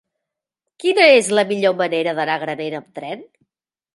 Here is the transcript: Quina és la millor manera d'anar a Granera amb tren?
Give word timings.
Quina 0.83 1.03
és 1.17 1.29
la 1.41 1.43
millor 1.51 1.77
manera 1.83 2.15
d'anar 2.21 2.37
a 2.41 2.43
Granera 2.45 2.83
amb 2.83 2.99
tren? 3.01 3.25